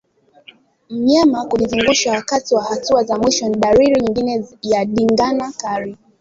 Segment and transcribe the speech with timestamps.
[0.89, 5.97] Mnyama kujizungusha wakati wa hatua za mwisho ni dalili nyingine ya ndigana kali